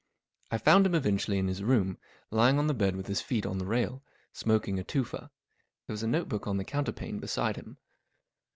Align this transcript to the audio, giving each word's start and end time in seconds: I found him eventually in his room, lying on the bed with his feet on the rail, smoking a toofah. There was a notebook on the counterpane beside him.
I 0.49 0.57
found 0.57 0.87
him 0.87 0.95
eventually 0.95 1.37
in 1.37 1.47
his 1.47 1.61
room, 1.61 1.99
lying 2.31 2.57
on 2.57 2.65
the 2.65 2.73
bed 2.73 2.95
with 2.95 3.05
his 3.05 3.21
feet 3.21 3.45
on 3.45 3.59
the 3.59 3.67
rail, 3.67 4.01
smoking 4.33 4.79
a 4.79 4.83
toofah. 4.83 5.29
There 5.85 5.93
was 5.93 6.01
a 6.01 6.07
notebook 6.07 6.47
on 6.47 6.57
the 6.57 6.65
counterpane 6.65 7.19
beside 7.19 7.55
him. 7.55 7.77